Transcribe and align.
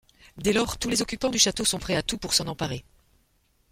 Dès 0.35 0.51
lors, 0.51 0.79
tous 0.79 0.89
les 0.89 1.03
occupants 1.03 1.29
du 1.29 1.37
château 1.37 1.63
sont 1.63 1.77
prêts 1.77 1.95
à 1.95 2.01
tout 2.01 2.17
pour 2.17 2.33
s'en 2.33 2.47
emparer. 2.47 2.83